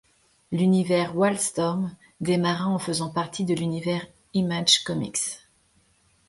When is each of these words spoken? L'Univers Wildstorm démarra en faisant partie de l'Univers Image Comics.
L'Univers 0.51 1.15
Wildstorm 1.15 1.95
démarra 2.21 2.65
en 2.65 2.79
faisant 2.79 3.11
partie 3.11 3.45
de 3.45 3.53
l'Univers 3.53 4.07
Image 4.33 4.83
Comics. 4.83 5.43